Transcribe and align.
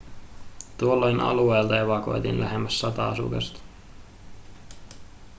tuolloin 0.77 1.19
alueelta 1.19 1.79
evakuoitiin 1.79 2.39
lähemmäs 2.39 2.79
sata 2.79 3.09
asukasta 3.09 3.59